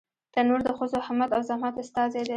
تنور 0.33 0.61
د 0.67 0.69
ښځو 0.77 0.97
همت 1.07 1.29
او 1.37 1.41
زحمت 1.49 1.73
استازی 1.83 2.21
دی 2.25 2.29